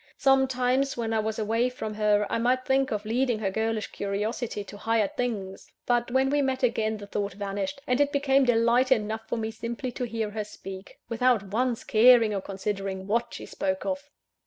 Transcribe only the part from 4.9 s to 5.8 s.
things;